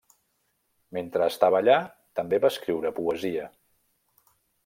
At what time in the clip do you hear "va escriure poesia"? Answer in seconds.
2.45-3.47